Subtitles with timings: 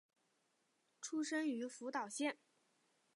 [0.99, 2.39] 出身于福岛县。